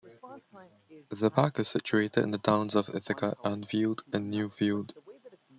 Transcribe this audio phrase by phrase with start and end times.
[1.11, 4.93] The park is situated in the towns of Ithaca, Enfield and Newfield.